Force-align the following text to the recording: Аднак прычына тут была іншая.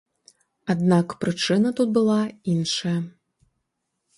Аднак 0.73 1.13
прычына 1.23 1.69
тут 1.81 1.93
была 1.99 2.17
іншая. 2.55 2.95